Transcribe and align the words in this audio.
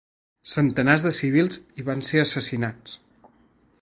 Centenars 0.53 1.03
de 1.07 1.11
civils 1.19 1.59
hi 1.81 1.85
van 1.91 2.01
ser 2.11 2.23
assassinats. 2.23 2.97